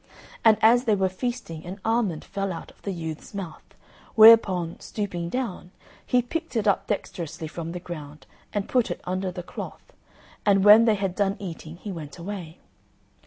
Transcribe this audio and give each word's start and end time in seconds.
And 0.43 0.57
as 0.63 0.85
they 0.85 0.95
were 0.95 1.09
feasting 1.09 1.63
an 1.63 1.79
almond 1.85 2.25
fell 2.25 2.51
out 2.51 2.71
of 2.71 2.81
the 2.81 2.91
youth's 2.91 3.35
mouth, 3.35 3.61
whereupon, 4.15 4.79
stooping 4.79 5.29
down, 5.29 5.69
he 6.03 6.23
picked 6.23 6.55
it 6.55 6.67
up 6.67 6.87
dexterously 6.87 7.47
from 7.47 7.71
the 7.71 7.79
ground 7.79 8.25
and 8.51 8.67
put 8.67 8.89
it 8.89 9.01
under 9.03 9.31
the 9.31 9.43
cloth, 9.43 9.93
and 10.43 10.63
when 10.65 10.85
they 10.85 10.95
had 10.95 11.13
done 11.13 11.35
eating 11.39 11.75
he 11.75 11.91
went 11.91 12.17
away. 12.17 12.57